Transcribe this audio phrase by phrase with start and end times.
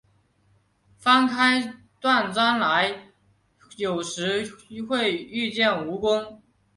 [0.97, 3.11] 翻开断砖来，
[3.77, 4.43] 有时
[4.89, 6.39] 会遇见蜈蚣